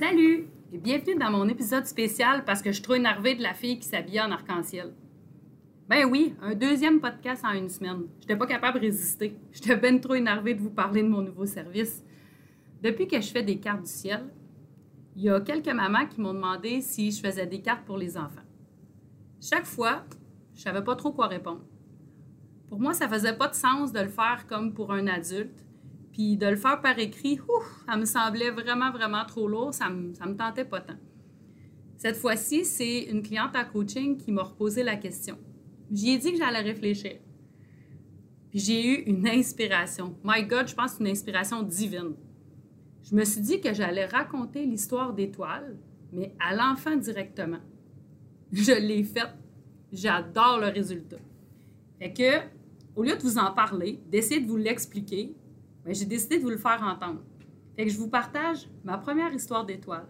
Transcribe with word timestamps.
Salut 0.00 0.48
et 0.72 0.78
bienvenue 0.78 1.16
dans 1.16 1.30
mon 1.30 1.46
épisode 1.46 1.84
spécial 1.84 2.42
parce 2.46 2.62
que 2.62 2.70
je 2.70 2.76
suis 2.76 2.82
trop 2.82 2.94
énervée 2.94 3.34
de 3.34 3.42
la 3.42 3.52
fille 3.52 3.78
qui 3.78 3.86
s'habillait 3.86 4.22
en 4.22 4.30
arc-en-ciel. 4.30 4.94
Ben 5.90 6.06
oui, 6.06 6.34
un 6.40 6.54
deuxième 6.54 7.02
podcast 7.02 7.44
en 7.44 7.52
une 7.52 7.68
semaine. 7.68 8.04
J'étais 8.18 8.34
pas 8.34 8.46
capable 8.46 8.80
de 8.80 8.86
résister. 8.86 9.36
J'étais 9.52 9.76
ben 9.76 10.00
trop 10.00 10.14
énervée 10.14 10.54
de 10.54 10.60
vous 10.62 10.70
parler 10.70 11.02
de 11.02 11.08
mon 11.08 11.20
nouveau 11.20 11.44
service. 11.44 12.02
Depuis 12.82 13.08
que 13.08 13.20
je 13.20 13.28
fais 13.30 13.42
des 13.42 13.58
cartes 13.58 13.82
du 13.82 13.90
ciel, 13.90 14.24
il 15.16 15.24
y 15.24 15.28
a 15.28 15.38
quelques 15.42 15.68
mamans 15.68 16.06
qui 16.06 16.22
m'ont 16.22 16.32
demandé 16.32 16.80
si 16.80 17.10
je 17.10 17.20
faisais 17.20 17.46
des 17.46 17.60
cartes 17.60 17.84
pour 17.84 17.98
les 17.98 18.16
enfants. 18.16 18.48
Chaque 19.38 19.66
fois, 19.66 20.06
je 20.54 20.62
savais 20.62 20.82
pas 20.82 20.96
trop 20.96 21.12
quoi 21.12 21.26
répondre. 21.26 21.66
Pour 22.70 22.80
moi, 22.80 22.94
ça 22.94 23.06
faisait 23.06 23.36
pas 23.36 23.48
de 23.48 23.54
sens 23.54 23.92
de 23.92 24.00
le 24.00 24.08
faire 24.08 24.46
comme 24.48 24.72
pour 24.72 24.94
un 24.94 25.06
adulte, 25.08 25.62
puis 26.12 26.36
de 26.36 26.46
le 26.46 26.56
faire 26.56 26.80
par 26.80 26.98
écrit, 26.98 27.38
ça 27.86 27.96
me 27.96 28.04
semblait 28.04 28.50
vraiment, 28.50 28.90
vraiment 28.90 29.24
trop 29.24 29.48
lourd, 29.48 29.72
ça 29.72 29.88
me, 29.88 30.14
ça 30.14 30.26
me 30.26 30.36
tentait 30.36 30.64
pas 30.64 30.80
tant. 30.80 30.98
Cette 31.96 32.16
fois-ci, 32.16 32.64
c'est 32.64 33.02
une 33.04 33.22
cliente 33.22 33.54
à 33.54 33.64
coaching 33.64 34.16
qui 34.16 34.32
m'a 34.32 34.42
reposé 34.42 34.82
la 34.82 34.96
question. 34.96 35.36
J'y 35.92 36.10
ai 36.10 36.18
dit 36.18 36.32
que 36.32 36.38
j'allais 36.38 36.60
réfléchir. 36.60 37.18
Puis 38.50 38.58
j'ai 38.58 38.86
eu 38.86 38.94
une 39.02 39.28
inspiration. 39.28 40.16
My 40.24 40.44
God, 40.44 40.68
je 40.68 40.74
pense 40.74 40.96
une 40.98 41.08
inspiration 41.08 41.62
divine. 41.62 42.14
Je 43.02 43.14
me 43.14 43.24
suis 43.24 43.40
dit 43.40 43.60
que 43.60 43.72
j'allais 43.72 44.06
raconter 44.06 44.66
l'histoire 44.66 45.12
d'étoiles, 45.12 45.76
mais 46.12 46.34
à 46.40 46.54
l'enfant 46.54 46.96
directement. 46.96 47.60
Je 48.52 48.72
l'ai 48.72 49.04
faite. 49.04 49.34
J'adore 49.92 50.58
le 50.60 50.68
résultat. 50.68 51.18
Fait 51.98 52.12
que, 52.12 52.46
au 52.96 53.02
lieu 53.02 53.16
de 53.16 53.22
vous 53.22 53.38
en 53.38 53.52
parler, 53.52 54.00
d'essayer 54.10 54.40
de 54.40 54.46
vous 54.46 54.56
l'expliquer, 54.56 55.34
j'ai 55.86 56.04
décidé 56.04 56.38
de 56.38 56.42
vous 56.42 56.50
le 56.50 56.56
faire 56.56 56.82
entendre. 56.82 57.20
Fait 57.76 57.84
que 57.84 57.90
je 57.90 57.98
vous 57.98 58.08
partage 58.08 58.68
ma 58.84 58.98
première 58.98 59.32
histoire 59.32 59.64
d'étoiles. 59.64 60.08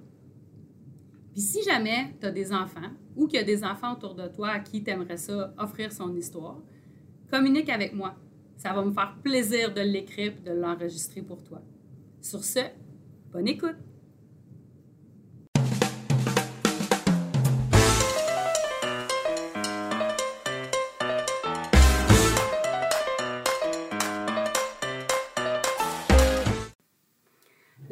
Puis 1.32 1.40
si 1.40 1.62
jamais 1.62 2.16
tu 2.20 2.26
as 2.26 2.30
des 2.30 2.52
enfants 2.52 2.90
ou 3.16 3.26
qu'il 3.26 3.38
y 3.38 3.42
a 3.42 3.44
des 3.44 3.62
enfants 3.64 3.92
autour 3.92 4.14
de 4.14 4.26
toi 4.28 4.48
à 4.48 4.58
qui 4.60 4.82
tu 4.82 4.90
aimerais 4.90 5.16
ça 5.16 5.54
offrir 5.58 5.92
son 5.92 6.14
histoire, 6.16 6.58
communique 7.30 7.68
avec 7.68 7.94
moi. 7.94 8.16
Ça 8.56 8.72
va 8.72 8.84
me 8.84 8.92
faire 8.92 9.16
plaisir 9.22 9.72
de 9.72 9.80
l'écrire 9.80 10.32
et 10.36 10.48
de 10.48 10.52
l'enregistrer 10.52 11.22
pour 11.22 11.42
toi. 11.42 11.62
Sur 12.20 12.44
ce, 12.44 12.60
bonne 13.32 13.48
écoute! 13.48 13.89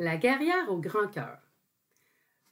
La 0.08 0.16
guerrière 0.16 0.72
au 0.72 0.78
grand 0.78 1.08
cœur. 1.08 1.38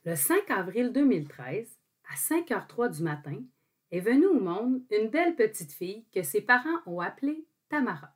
Le 0.05 0.15
5 0.15 0.51
avril 0.51 0.93
2013, 0.93 1.67
à 2.07 2.15
5h03 2.15 2.95
du 2.95 3.03
matin, 3.03 3.43
est 3.91 4.01
venue 4.01 4.27
au 4.27 4.39
monde 4.39 4.83
une 4.91 5.09
belle 5.09 5.35
petite 5.37 5.73
fille 5.73 6.05
que 6.13 6.23
ses 6.23 6.43
parents 6.43 6.83
ont 6.85 7.01
appelée 7.01 7.47
Tamara. 7.71 8.15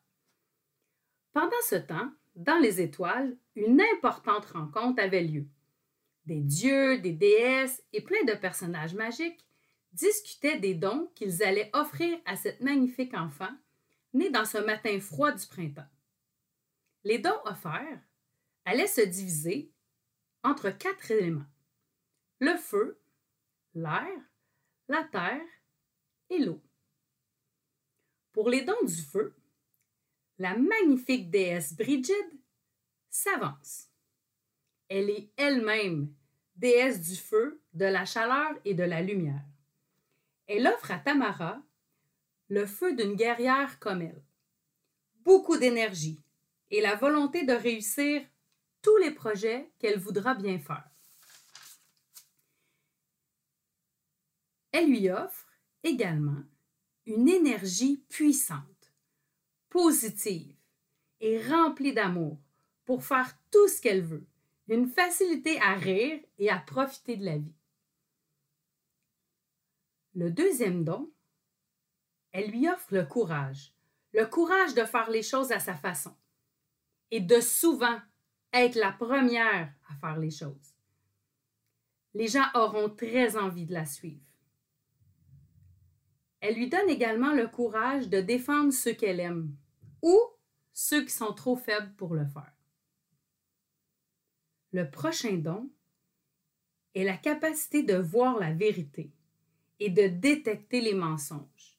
Pendant 1.33 1.57
ce 1.65 1.77
temps, 1.77 2.11
dans 2.37 2.59
les 2.59 2.83
étoiles, 2.83 3.35
une 3.57 3.81
importante 3.95 4.45
rencontre 4.45 5.03
avait 5.03 5.25
lieu. 5.25 5.47
Des 6.27 6.41
dieux, 6.41 6.99
des 6.99 7.13
déesses 7.13 7.83
et 7.95 8.03
plein 8.03 8.23
de 8.25 8.35
personnages 8.35 8.93
magiques 8.93 9.47
discutaient 9.95 10.61
des 10.61 10.75
dons 10.75 11.11
qu'ils 11.15 11.43
allaient 11.43 11.71
offrir 11.73 12.19
à 12.27 12.37
cette 12.37 12.61
magnifique 12.61 13.15
enfant, 13.15 13.57
née 14.13 14.29
dans 14.29 14.45
ce 14.45 14.59
matin 14.59 15.01
froid 15.01 15.33
du 15.33 15.47
printemps. 15.47 15.89
Les 17.05 17.19
dons 17.19 17.41
offerts 17.47 18.03
allait 18.65 18.87
se 18.87 19.01
diviser 19.01 19.71
entre 20.43 20.71
quatre 20.71 21.11
éléments. 21.11 21.47
Le 22.41 22.57
feu, 22.57 23.01
l'air, 23.75 24.07
la 24.89 25.05
terre 25.05 25.47
et 26.31 26.39
l'eau. 26.39 26.63
Pour 28.33 28.49
les 28.49 28.63
dons 28.63 28.85
du 28.85 29.03
feu, 29.03 29.35
la 30.39 30.57
magnifique 30.57 31.31
déesse 31.31 31.75
Brigide 31.75 32.41
s'avance. 33.09 33.89
Elle 34.89 35.11
est 35.11 35.31
elle-même 35.37 36.15
déesse 36.57 37.01
du 37.01 37.17
feu, 37.17 37.63
de 37.73 37.85
la 37.85 38.05
chaleur 38.05 38.53
et 38.65 38.75
de 38.75 38.83
la 38.83 39.01
lumière. 39.01 39.45
Elle 40.47 40.67
offre 40.67 40.91
à 40.91 40.99
Tamara 40.99 41.63
le 42.49 42.67
feu 42.67 42.95
d'une 42.95 43.15
guerrière 43.15 43.79
comme 43.79 44.03
elle, 44.03 44.23
beaucoup 45.21 45.57
d'énergie 45.57 46.21
et 46.71 46.81
la 46.81 46.97
volonté 46.97 47.45
de 47.45 47.53
réussir 47.53 48.23
tous 48.83 48.97
les 48.99 49.11
projets 49.11 49.71
qu'elle 49.79 49.99
voudra 49.99 50.35
bien 50.35 50.59
faire. 50.59 50.89
Elle 54.73 54.89
lui 54.89 55.11
offre 55.11 55.47
également 55.83 56.43
une 57.07 57.29
énergie 57.29 58.05
puissante, 58.09 58.93
positive 59.69 60.55
et 61.21 61.43
remplie 61.43 61.93
d'amour 61.93 62.39
pour 62.85 63.05
faire 63.05 63.37
tout 63.51 63.69
ce 63.69 63.81
qu'elle 63.81 64.03
veut, 64.03 64.27
une 64.69 64.89
facilité 64.89 65.61
à 65.61 65.75
rire 65.75 66.21
et 66.39 66.51
à 66.51 66.59
profiter 66.59 67.17
de 67.17 67.25
la 67.25 67.39
vie. 67.39 67.55
Le 70.15 70.31
deuxième 70.31 70.85
don, 70.85 71.13
elle 72.33 72.51
lui 72.51 72.69
offre 72.69 72.95
le 72.95 73.05
courage, 73.05 73.75
le 74.13 74.27
courage 74.27 74.75
de 74.75 74.85
faire 74.85 75.11
les 75.11 75.23
choses 75.23 75.53
à 75.53 75.61
sa 75.61 75.75
façon 75.75 76.17
et 77.11 77.21
de 77.21 77.41
souvent 77.41 78.01
être 78.53 78.77
la 78.77 78.93
première 78.93 79.73
à 79.89 79.95
faire 80.01 80.19
les 80.19 80.31
choses. 80.31 80.75
Les 82.15 82.29
gens 82.29 82.47
auront 82.55 82.91
très 82.91 83.37
envie 83.37 83.67
de 83.67 83.73
la 83.73 83.85
suivre. 83.85 84.25
Elle 86.41 86.55
lui 86.55 86.69
donne 86.69 86.89
également 86.89 87.33
le 87.33 87.47
courage 87.47 88.09
de 88.09 88.21
défendre 88.21 88.73
ceux 88.73 88.95
qu'elle 88.95 89.21
aime 89.21 89.55
ou 90.03 90.19
ceux 90.73 91.05
qui 91.05 91.13
sont 91.13 91.35
trop 91.35 91.57
faibles 91.57 91.93
pour 91.97 92.15
le 92.15 92.25
faire. 92.25 92.53
Le 94.73 94.91
prochain 94.91 95.35
don 95.35 95.71
est 96.95 97.05
la 97.05 97.17
capacité 97.17 97.83
de 97.83 97.97
voir 97.97 98.39
la 98.39 98.53
vérité 98.53 99.13
et 99.79 99.91
de 99.91 100.07
détecter 100.07 100.81
les 100.81 100.95
mensonges. 100.95 101.79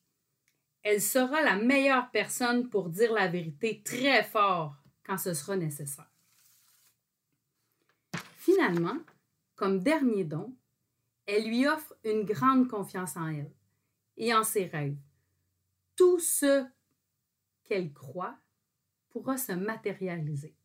Elle 0.84 1.02
sera 1.02 1.42
la 1.42 1.56
meilleure 1.56 2.10
personne 2.12 2.70
pour 2.70 2.90
dire 2.90 3.14
la 3.14 3.28
vérité 3.28 3.82
très 3.84 4.24
fort 4.24 4.76
quand 5.04 5.18
ce 5.18 5.34
sera 5.34 5.56
nécessaire. 5.56 6.12
Finalement, 8.42 8.98
comme 9.56 9.84
dernier 9.84 10.24
don, 10.24 10.58
elle 11.28 11.48
lui 11.48 11.68
offre 11.68 11.94
une 12.04 12.24
grande 12.24 12.68
confiance 12.68 13.16
en 13.16 13.28
elle 13.28 13.54
et 14.18 14.34
en 14.34 14.44
ses 14.44 14.66
rêves. 14.66 14.98
Tout 15.96 16.18
ce 16.18 16.66
qu'elle 17.64 17.94
croit 17.94 18.36
pourra 19.10 19.38
se 19.38 19.52
matérialiser. 19.52 20.56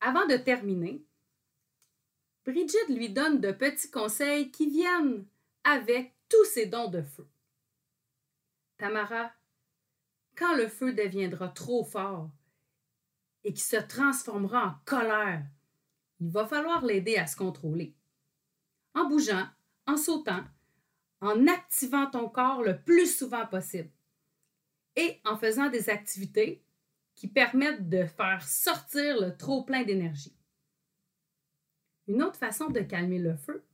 Avant 0.00 0.26
de 0.26 0.36
terminer, 0.36 1.04
Brigitte 2.44 2.88
lui 2.88 3.10
donne 3.10 3.40
de 3.40 3.52
petits 3.52 3.92
conseils 3.92 4.50
qui 4.50 4.68
viennent 4.68 5.24
avec 5.62 6.16
tous 6.28 6.44
ses 6.46 6.66
dons 6.66 6.88
de 6.88 7.02
feu. 7.02 7.28
Tamara, 8.76 9.30
quand 10.34 10.56
le 10.56 10.66
feu 10.66 10.94
deviendra 10.94 11.48
trop 11.50 11.84
fort 11.84 12.28
et 13.44 13.52
qui 13.52 13.62
se 13.62 13.76
transformera 13.76 14.66
en 14.66 14.74
colère, 14.84 15.46
il 16.22 16.30
va 16.30 16.46
falloir 16.46 16.84
l'aider 16.84 17.16
à 17.16 17.26
se 17.26 17.34
contrôler. 17.34 17.96
En 18.94 19.08
bougeant, 19.08 19.48
en 19.88 19.96
sautant, 19.96 20.44
en 21.20 21.48
activant 21.48 22.08
ton 22.08 22.28
corps 22.28 22.62
le 22.62 22.80
plus 22.80 23.12
souvent 23.12 23.44
possible 23.44 23.90
et 24.94 25.20
en 25.24 25.36
faisant 25.36 25.68
des 25.68 25.90
activités 25.90 26.62
qui 27.16 27.26
permettent 27.26 27.88
de 27.88 28.04
faire 28.04 28.46
sortir 28.46 29.20
le 29.20 29.36
trop 29.36 29.64
plein 29.64 29.82
d'énergie. 29.82 30.36
Une 32.06 32.22
autre 32.22 32.38
façon 32.38 32.70
de 32.70 32.80
calmer 32.80 33.18
le 33.18 33.36
feu, 33.36 33.64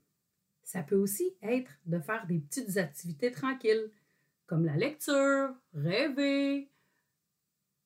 ça 0.62 0.82
peut 0.82 0.96
aussi 0.96 1.36
être 1.42 1.72
de 1.84 2.00
faire 2.00 2.26
des 2.26 2.38
petites 2.38 2.78
activités 2.78 3.30
tranquilles, 3.30 3.90
comme 4.46 4.64
la 4.64 4.76
lecture, 4.76 5.54
rêver, 5.74 6.70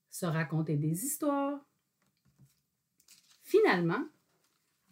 se 0.09 0.27
raconter 0.27 0.77
des 0.77 1.05
histoires. 1.05 1.59
Finalement, 3.43 4.05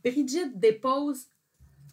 Brigitte 0.03 0.59
dépose 0.59 1.29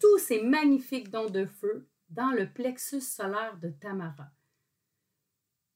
tous 0.00 0.18
ces 0.18 0.42
magnifiques 0.42 1.10
dons 1.10 1.28
de 1.28 1.44
feu 1.44 1.86
dans 2.08 2.30
le 2.30 2.50
plexus 2.50 3.02
solaire 3.02 3.58
de 3.58 3.68
Tamara. 3.68 4.30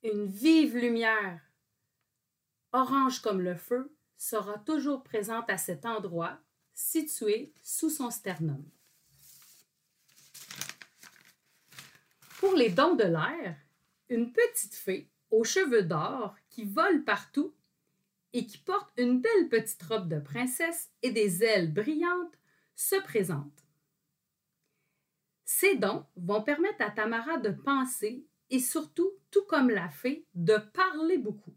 Une 0.02 0.26
vive 0.26 0.76
lumière, 0.76 1.40
orange 2.73 3.20
comme 3.20 3.43
le 3.43 3.55
feu, 3.55 3.94
sera 4.17 4.58
toujours 4.61 5.02
présente 5.02 5.50
à 5.50 5.58
cet 5.58 5.84
endroit 5.84 6.38
situé 6.73 7.52
sous 7.62 7.90
son 7.90 8.11
sternum. 8.11 8.64
Pour 12.38 12.55
les 12.55 12.70
dons 12.70 12.94
de 12.94 13.05
l'air, 13.05 13.56
une 14.08 14.32
petite 14.32 14.75
fée 14.75 15.11
aux 15.31 15.44
cheveux 15.44 15.82
d'or 15.82 16.34
qui 16.49 16.64
vole 16.64 17.05
partout 17.05 17.55
et 18.32 18.46
qui 18.46 18.58
porte 18.58 18.90
une 18.96 19.20
belle 19.20 19.49
petite 19.49 19.82
robe 19.82 20.08
de 20.08 20.19
princesse 20.19 20.90
et 21.02 21.11
des 21.11 21.44
ailes 21.44 21.73
brillantes 21.73 22.38
se 22.75 22.96
présentent. 22.96 23.67
Ces 25.44 25.76
dons 25.76 26.06
vont 26.17 26.43
permettre 26.43 26.82
à 26.82 26.90
Tamara 26.90 27.37
de 27.38 27.50
penser 27.50 28.26
et 28.50 28.58
surtout, 28.58 29.11
tout 29.31 29.44
comme 29.44 29.70
la 29.70 29.88
fée, 29.88 30.26
de 30.34 30.56
parler 30.56 31.19
beaucoup. 31.19 31.55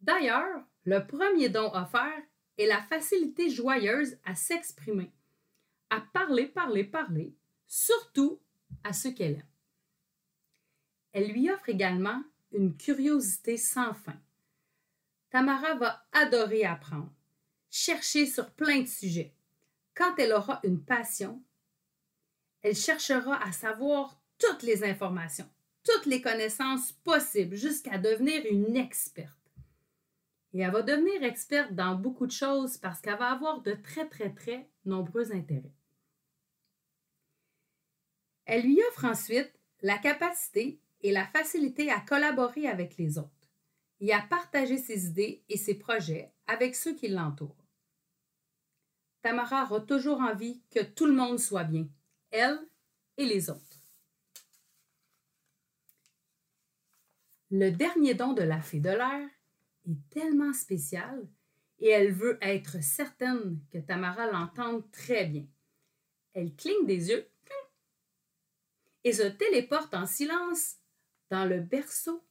D'ailleurs, 0.00 0.64
le 0.84 1.06
premier 1.06 1.48
don 1.48 1.72
offert 1.74 2.22
est 2.58 2.66
la 2.66 2.82
facilité 2.82 3.50
joyeuse 3.50 4.16
à 4.24 4.34
s'exprimer, 4.34 5.12
à 5.90 6.00
parler, 6.00 6.46
parler, 6.46 6.84
parler, 6.84 7.34
surtout 7.66 8.40
à 8.84 8.92
ceux 8.92 9.12
qu'elle 9.12 9.32
aime. 9.34 9.42
Elle 11.12 11.32
lui 11.32 11.50
offre 11.50 11.68
également 11.68 12.22
une 12.52 12.76
curiosité 12.76 13.56
sans 13.56 13.94
fin. 13.94 14.20
Tamara 15.36 15.74
va 15.74 16.02
adorer 16.12 16.64
apprendre, 16.64 17.12
chercher 17.68 18.24
sur 18.24 18.52
plein 18.52 18.80
de 18.80 18.86
sujets. 18.86 19.34
Quand 19.94 20.14
elle 20.16 20.32
aura 20.32 20.60
une 20.64 20.82
passion, 20.82 21.44
elle 22.62 22.74
cherchera 22.74 23.36
à 23.44 23.52
savoir 23.52 24.18
toutes 24.38 24.62
les 24.62 24.82
informations, 24.82 25.46
toutes 25.84 26.06
les 26.06 26.22
connaissances 26.22 26.92
possibles 26.92 27.54
jusqu'à 27.54 27.98
devenir 27.98 28.46
une 28.50 28.78
experte. 28.78 29.52
Et 30.54 30.60
elle 30.60 30.72
va 30.72 30.80
devenir 30.80 31.22
experte 31.22 31.74
dans 31.74 31.96
beaucoup 31.96 32.26
de 32.26 32.32
choses 32.32 32.78
parce 32.78 33.02
qu'elle 33.02 33.18
va 33.18 33.32
avoir 33.32 33.60
de 33.60 33.72
très, 33.72 34.08
très, 34.08 34.32
très 34.32 34.70
nombreux 34.86 35.32
intérêts. 35.32 35.74
Elle 38.46 38.62
lui 38.62 38.80
offre 38.88 39.04
ensuite 39.04 39.52
la 39.82 39.98
capacité 39.98 40.80
et 41.02 41.12
la 41.12 41.26
facilité 41.26 41.90
à 41.90 42.00
collaborer 42.00 42.68
avec 42.68 42.96
les 42.96 43.18
autres 43.18 43.35
et 44.00 44.12
à 44.12 44.20
partager 44.20 44.78
ses 44.78 45.06
idées 45.06 45.44
et 45.48 45.56
ses 45.56 45.74
projets 45.74 46.32
avec 46.46 46.74
ceux 46.74 46.94
qui 46.94 47.08
l'entourent. 47.08 47.66
Tamara 49.22 49.64
aura 49.64 49.80
toujours 49.80 50.20
envie 50.20 50.62
que 50.70 50.82
tout 50.82 51.06
le 51.06 51.14
monde 51.14 51.38
soit 51.38 51.64
bien, 51.64 51.88
elle 52.30 52.58
et 53.16 53.26
les 53.26 53.50
autres. 53.50 53.60
Le 57.50 57.70
dernier 57.70 58.14
don 58.14 58.32
de 58.32 58.42
la 58.42 58.60
fée 58.60 58.80
de 58.80 58.90
l'air 58.90 59.28
est 59.88 60.10
tellement 60.10 60.52
spécial 60.52 61.28
et 61.78 61.88
elle 61.88 62.12
veut 62.12 62.38
être 62.40 62.82
certaine 62.82 63.60
que 63.72 63.78
Tamara 63.78 64.30
l'entende 64.30 64.90
très 64.90 65.26
bien. 65.26 65.46
Elle 66.32 66.54
cligne 66.54 66.86
des 66.86 67.08
yeux 67.10 67.28
et 69.04 69.12
se 69.12 69.22
téléporte 69.22 69.94
en 69.94 70.06
silence 70.06 70.76
dans 71.30 71.44
le 71.44 71.60
berceau 71.60 72.24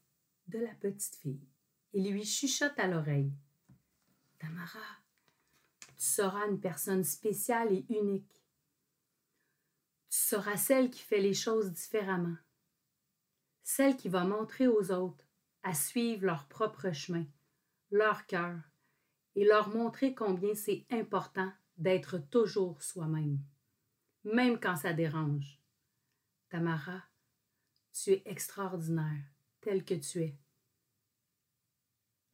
de 0.48 0.60
la 0.60 0.74
petite 0.76 1.16
fille 1.16 1.48
et 1.96 2.02
lui 2.02 2.26
chuchote 2.26 2.78
à 2.78 2.88
l'oreille. 2.88 3.32
Tamara, 4.38 4.80
tu 5.80 6.04
seras 6.04 6.46
une 6.50 6.60
personne 6.60 7.06
spéciale 7.06 7.72
et 7.72 7.86
unique. 7.90 8.44
Tu 10.10 10.20
seras 10.20 10.58
celle 10.58 10.90
qui 10.90 11.00
fait 11.00 11.22
les 11.22 11.34
choses 11.34 11.72
différemment, 11.72 12.36
celle 13.64 13.96
qui 13.96 14.10
va 14.10 14.26
montrer 14.26 14.68
aux 14.68 14.92
autres 14.92 15.26
à 15.64 15.74
suivre 15.74 16.26
leur 16.26 16.48
propre 16.50 16.92
chemin, 16.92 17.26
leur 17.92 18.26
cœur, 18.26 18.60
et 19.36 19.46
leur 19.46 19.70
montrer 19.70 20.14
combien 20.14 20.54
c'est 20.54 20.86
important 20.92 21.52
d'être 21.78 22.18
toujours 22.18 22.82
soi-même, 22.82 23.40
même 24.26 24.60
quand 24.60 24.76
ça 24.76 24.92
dérange. 24.92 25.62
Tamara, 26.50 27.04
tu 27.94 28.12
es 28.12 28.24
extraordinaire, 28.26 29.24
tel 29.62 29.86
que 29.86 29.96
tu 29.96 30.24
es. 30.24 30.38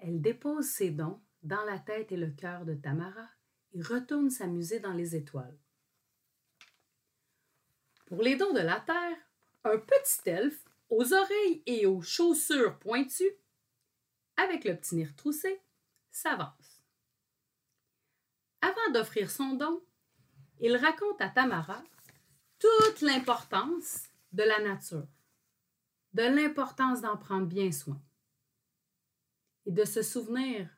Elle 0.03 0.19
dépose 0.19 0.65
ses 0.65 0.89
dons 0.89 1.21
dans 1.43 1.63
la 1.63 1.77
tête 1.77 2.11
et 2.11 2.17
le 2.17 2.31
cœur 2.31 2.65
de 2.65 2.73
Tamara 2.73 3.29
et 3.73 3.83
retourne 3.83 4.31
s'amuser 4.31 4.79
dans 4.79 4.93
les 4.93 5.15
étoiles. 5.15 5.57
Pour 8.07 8.23
les 8.23 8.35
dons 8.35 8.51
de 8.51 8.59
la 8.59 8.79
terre, 8.79 9.17
un 9.63 9.77
petit 9.77 10.27
elfe 10.27 10.65
aux 10.89 11.13
oreilles 11.13 11.61
et 11.67 11.85
aux 11.85 12.01
chaussures 12.01 12.79
pointues, 12.79 13.35
avec 14.37 14.65
le 14.65 14.75
petit 14.75 14.95
nez 14.95 15.05
retroussé, 15.05 15.61
s'avance. 16.09 16.81
Avant 18.61 18.91
d'offrir 18.93 19.29
son 19.29 19.53
don, 19.53 19.83
il 20.59 20.75
raconte 20.75 21.21
à 21.21 21.29
Tamara 21.29 21.81
toute 22.57 23.01
l'importance 23.01 24.09
de 24.31 24.43
la 24.43 24.59
nature, 24.61 25.07
de 26.13 26.23
l'importance 26.23 27.01
d'en 27.01 27.17
prendre 27.17 27.47
bien 27.47 27.71
soin 27.71 28.01
et 29.65 29.71
de 29.71 29.85
se 29.85 30.01
souvenir 30.01 30.69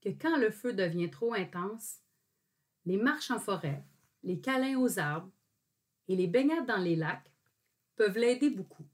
que 0.00 0.08
quand 0.08 0.36
le 0.36 0.50
feu 0.50 0.72
devient 0.72 1.10
trop 1.10 1.34
intense, 1.34 2.00
les 2.84 2.96
marches 2.96 3.30
en 3.30 3.38
forêt, 3.38 3.84
les 4.22 4.40
câlins 4.40 4.78
aux 4.78 4.98
arbres 4.98 5.30
et 6.08 6.16
les 6.16 6.26
baignades 6.26 6.66
dans 6.66 6.78
les 6.78 6.96
lacs 6.96 7.32
peuvent 7.96 8.18
l'aider 8.18 8.50
beaucoup. 8.50 8.86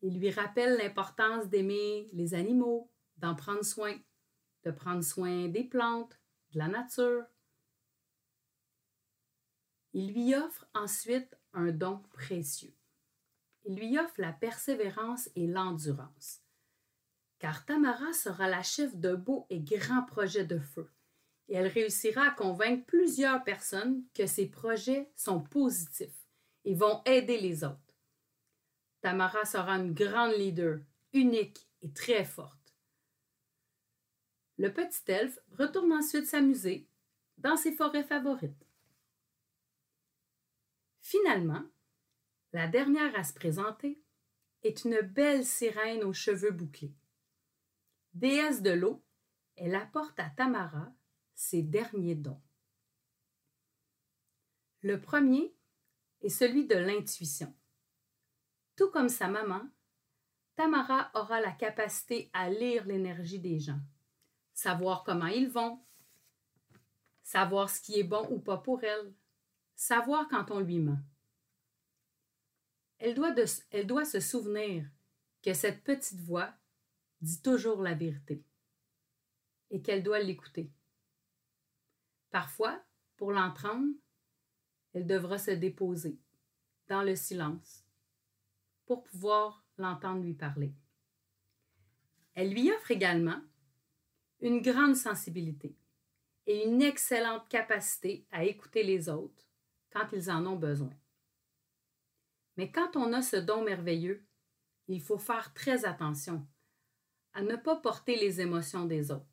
Il 0.00 0.18
lui 0.18 0.30
rappelle 0.30 0.76
l'importance 0.76 1.48
d'aimer 1.48 2.08
les 2.12 2.34
animaux, 2.34 2.90
d'en 3.16 3.34
prendre 3.34 3.64
soin, 3.64 3.98
de 4.64 4.70
prendre 4.70 5.02
soin 5.02 5.48
des 5.48 5.64
plantes, 5.64 6.18
de 6.52 6.58
la 6.58 6.68
nature. 6.68 7.24
Il 9.92 10.12
lui 10.12 10.34
offre 10.34 10.66
ensuite 10.74 11.36
un 11.52 11.72
don 11.72 11.98
précieux. 12.12 12.74
Il 13.64 13.76
lui 13.76 13.98
offre 13.98 14.14
la 14.18 14.32
persévérance 14.32 15.28
et 15.34 15.46
l'endurance 15.46 16.42
car 17.38 17.64
Tamara 17.64 18.12
sera 18.12 18.48
la 18.48 18.62
chef 18.62 18.96
de 18.96 19.14
beaux 19.14 19.46
et 19.50 19.60
grands 19.60 20.04
projets 20.04 20.44
de 20.44 20.58
feu, 20.58 20.90
et 21.48 21.54
elle 21.54 21.68
réussira 21.68 22.28
à 22.28 22.30
convaincre 22.30 22.84
plusieurs 22.86 23.44
personnes 23.44 24.04
que 24.14 24.26
ces 24.26 24.48
projets 24.48 25.10
sont 25.14 25.40
positifs 25.40 26.26
et 26.64 26.74
vont 26.74 27.02
aider 27.04 27.38
les 27.38 27.64
autres. 27.64 27.78
Tamara 29.00 29.44
sera 29.44 29.74
une 29.78 29.94
grande 29.94 30.34
leader, 30.36 30.80
unique 31.12 31.68
et 31.82 31.92
très 31.92 32.24
forte. 32.24 32.74
Le 34.56 34.72
petit 34.72 35.02
elfe 35.06 35.38
retourne 35.56 35.92
ensuite 35.92 36.26
s'amuser 36.26 36.88
dans 37.38 37.56
ses 37.56 37.72
forêts 37.72 38.02
favorites. 38.02 38.66
Finalement, 41.00 41.62
la 42.52 42.66
dernière 42.66 43.16
à 43.16 43.22
se 43.22 43.32
présenter 43.32 44.02
est 44.64 44.84
une 44.84 45.00
belle 45.00 45.44
sirène 45.44 46.02
aux 46.02 46.12
cheveux 46.12 46.50
bouclés. 46.50 46.97
Déesse 48.14 48.62
de 48.62 48.70
l'eau, 48.70 49.04
elle 49.56 49.74
apporte 49.74 50.18
à 50.18 50.30
Tamara 50.30 50.92
ses 51.34 51.62
derniers 51.62 52.14
dons. 52.14 52.40
Le 54.82 55.00
premier 55.00 55.54
est 56.20 56.28
celui 56.28 56.66
de 56.66 56.76
l'intuition. 56.76 57.54
Tout 58.76 58.90
comme 58.90 59.08
sa 59.08 59.28
maman, 59.28 59.62
Tamara 60.56 61.10
aura 61.14 61.40
la 61.40 61.52
capacité 61.52 62.30
à 62.32 62.50
lire 62.50 62.84
l'énergie 62.84 63.38
des 63.38 63.60
gens, 63.60 63.80
savoir 64.54 65.04
comment 65.04 65.26
ils 65.26 65.48
vont, 65.48 65.80
savoir 67.22 67.70
ce 67.70 67.80
qui 67.80 68.00
est 68.00 68.04
bon 68.04 68.26
ou 68.30 68.40
pas 68.40 68.58
pour 68.58 68.82
elle, 68.82 69.14
savoir 69.76 70.28
quand 70.28 70.50
on 70.50 70.60
lui 70.60 70.80
ment. 70.80 70.98
Elle 72.98 73.14
doit, 73.14 74.04
se 74.04 74.18
souvenir 74.18 74.84
que 75.42 75.54
cette 75.54 75.84
petite 75.84 76.20
voix 76.20 76.52
dit 77.20 77.42
toujours 77.42 77.82
la 77.82 77.94
vérité 77.94 78.44
et 79.70 79.82
qu'elle 79.82 80.02
doit 80.02 80.20
l'écouter. 80.20 80.70
Parfois, 82.30 82.82
pour 83.16 83.32
l'entendre, 83.32 83.92
elle 84.92 85.06
devra 85.06 85.38
se 85.38 85.50
déposer 85.50 86.18
dans 86.88 87.02
le 87.02 87.16
silence 87.16 87.84
pour 88.86 89.04
pouvoir 89.04 89.64
l'entendre 89.76 90.22
lui 90.22 90.34
parler. 90.34 90.72
Elle 92.34 92.52
lui 92.52 92.70
offre 92.72 92.90
également 92.90 93.40
une 94.40 94.60
grande 94.60 94.96
sensibilité 94.96 95.76
et 96.46 96.64
une 96.64 96.80
excellente 96.82 97.48
capacité 97.48 98.26
à 98.30 98.44
écouter 98.44 98.82
les 98.82 99.08
autres 99.08 99.46
quand 99.90 100.08
ils 100.12 100.30
en 100.30 100.46
ont 100.46 100.56
besoin. 100.56 100.94
Mais 102.56 102.70
quand 102.70 102.96
on 102.96 103.12
a 103.12 103.22
ce 103.22 103.36
don 103.36 103.62
merveilleux, 103.62 104.24
il 104.86 105.02
faut 105.02 105.18
faire 105.18 105.52
très 105.52 105.84
attention 105.84 106.46
à 107.32 107.42
ne 107.42 107.56
pas 107.56 107.76
porter 107.76 108.16
les 108.16 108.40
émotions 108.40 108.84
des 108.84 109.10
autres. 109.10 109.24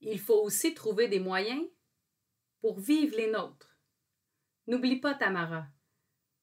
Il 0.00 0.20
faut 0.20 0.42
aussi 0.42 0.74
trouver 0.74 1.08
des 1.08 1.20
moyens 1.20 1.64
pour 2.60 2.78
vivre 2.78 3.16
les 3.16 3.30
nôtres. 3.30 3.76
N'oublie 4.66 5.00
pas, 5.00 5.14
Tamara, 5.14 5.66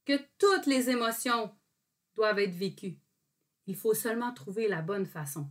que 0.06 0.20
toutes 0.38 0.66
les 0.66 0.90
émotions 0.90 1.56
doivent 2.16 2.40
être 2.40 2.56
vécues. 2.56 3.00
Il 3.68 3.76
faut 3.76 3.94
seulement 3.94 4.34
trouver 4.34 4.68
la 4.68 4.82
bonne 4.82 5.06
façon. 5.06 5.50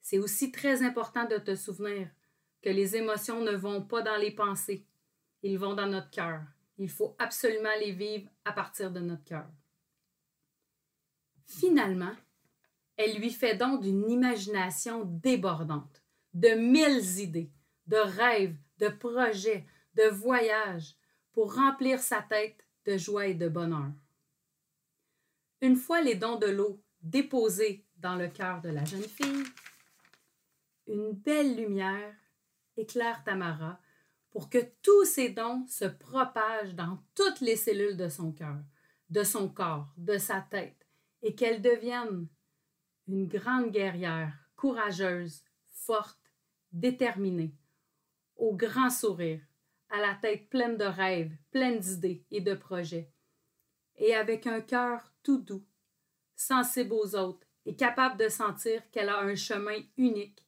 C'est 0.00 0.18
aussi 0.18 0.52
très 0.52 0.82
important 0.82 1.24
de 1.26 1.38
te 1.38 1.56
souvenir 1.56 2.10
que 2.62 2.70
les 2.70 2.96
émotions 2.96 3.40
ne 3.40 3.52
vont 3.52 3.82
pas 3.82 4.02
dans 4.02 4.16
les 4.16 4.30
pensées, 4.30 4.86
ils 5.42 5.58
vont 5.58 5.74
dans 5.74 5.86
notre 5.86 6.10
cœur. 6.10 6.42
Il 6.78 6.90
faut 6.90 7.14
absolument 7.18 7.74
les 7.80 7.92
vivre 7.92 8.28
à 8.44 8.52
partir 8.52 8.90
de 8.90 9.00
notre 9.00 9.24
cœur. 9.24 9.46
Finalement, 11.46 12.14
elle 12.96 13.18
lui 13.18 13.30
fait 13.30 13.56
don 13.56 13.76
d'une 13.76 14.08
imagination 14.08 15.04
débordante, 15.04 16.02
de 16.32 16.50
mille 16.50 17.20
idées, 17.20 17.50
de 17.86 17.96
rêves, 17.96 18.56
de 18.78 18.88
projets, 18.88 19.66
de 19.94 20.08
voyage 20.08 20.96
pour 21.32 21.54
remplir 21.54 22.00
sa 22.00 22.22
tête 22.22 22.66
de 22.86 22.96
joie 22.96 23.26
et 23.26 23.34
de 23.34 23.48
bonheur. 23.48 23.92
Une 25.60 25.76
fois 25.76 26.02
les 26.02 26.14
dons 26.14 26.36
de 26.36 26.46
l'eau 26.46 26.82
déposés 27.00 27.84
dans 27.96 28.16
le 28.16 28.28
cœur 28.28 28.60
de 28.60 28.68
la 28.68 28.84
jeune 28.84 29.02
fille, 29.02 29.44
une 30.86 31.12
belle 31.12 31.56
lumière 31.56 32.14
éclaire 32.76 33.22
Tamara 33.24 33.80
pour 34.30 34.50
que 34.50 34.58
tous 34.82 35.04
ces 35.04 35.30
dons 35.30 35.64
se 35.66 35.84
propagent 35.84 36.74
dans 36.74 36.98
toutes 37.14 37.40
les 37.40 37.56
cellules 37.56 37.96
de 37.96 38.08
son 38.08 38.32
cœur, 38.32 38.58
de 39.08 39.22
son 39.22 39.48
corps, 39.48 39.88
de 39.96 40.18
sa 40.18 40.40
tête, 40.40 40.86
et 41.22 41.34
qu'elle 41.34 41.62
devienne 41.62 42.26
une 43.08 43.26
grande 43.26 43.70
guerrière, 43.70 44.32
courageuse, 44.56 45.42
forte, 45.64 46.32
déterminée, 46.72 47.54
au 48.36 48.54
grand 48.54 48.90
sourire, 48.90 49.40
à 49.90 50.00
la 50.00 50.14
tête 50.14 50.48
pleine 50.48 50.76
de 50.76 50.84
rêves, 50.84 51.32
pleine 51.50 51.78
d'idées 51.78 52.24
et 52.30 52.40
de 52.40 52.54
projets, 52.54 53.12
et 53.96 54.14
avec 54.14 54.46
un 54.46 54.60
cœur 54.60 55.12
tout 55.22 55.38
doux, 55.38 55.64
sensible 56.34 56.94
aux 56.94 57.14
autres 57.14 57.46
et 57.66 57.76
capable 57.76 58.18
de 58.18 58.28
sentir 58.28 58.82
qu'elle 58.90 59.08
a 59.08 59.20
un 59.20 59.34
chemin 59.34 59.78
unique 59.96 60.46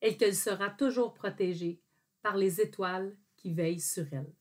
et 0.00 0.16
qu'elle 0.16 0.34
sera 0.34 0.70
toujours 0.70 1.14
protégée 1.14 1.80
par 2.22 2.36
les 2.36 2.60
étoiles 2.60 3.16
qui 3.36 3.52
veillent 3.54 3.80
sur 3.80 4.06
elle. 4.12 4.32